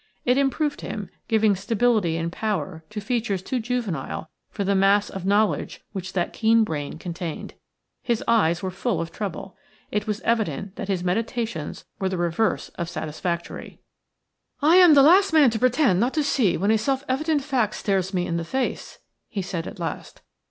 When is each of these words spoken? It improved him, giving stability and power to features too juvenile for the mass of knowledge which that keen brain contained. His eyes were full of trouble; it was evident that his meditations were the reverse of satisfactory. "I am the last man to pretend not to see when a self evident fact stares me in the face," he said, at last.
It 0.25 0.35
improved 0.35 0.81
him, 0.81 1.11
giving 1.27 1.55
stability 1.55 2.17
and 2.17 2.31
power 2.31 2.83
to 2.89 2.99
features 2.99 3.43
too 3.43 3.59
juvenile 3.59 4.31
for 4.49 4.63
the 4.63 4.73
mass 4.73 5.11
of 5.11 5.27
knowledge 5.27 5.81
which 5.91 6.13
that 6.13 6.33
keen 6.33 6.63
brain 6.63 6.97
contained. 6.97 7.53
His 8.01 8.23
eyes 8.27 8.63
were 8.63 8.71
full 8.71 8.99
of 8.99 9.11
trouble; 9.11 9.55
it 9.91 10.07
was 10.07 10.19
evident 10.21 10.75
that 10.75 10.87
his 10.87 11.03
meditations 11.03 11.85
were 11.99 12.09
the 12.09 12.17
reverse 12.17 12.69
of 12.79 12.89
satisfactory. 12.89 13.79
"I 14.59 14.77
am 14.77 14.95
the 14.95 15.03
last 15.03 15.33
man 15.33 15.51
to 15.51 15.59
pretend 15.59 15.99
not 15.99 16.15
to 16.15 16.23
see 16.23 16.57
when 16.57 16.71
a 16.71 16.79
self 16.79 17.03
evident 17.07 17.43
fact 17.43 17.75
stares 17.75 18.11
me 18.11 18.25
in 18.25 18.37
the 18.37 18.43
face," 18.43 18.97
he 19.29 19.43
said, 19.43 19.67
at 19.67 19.77
last. 19.77 20.23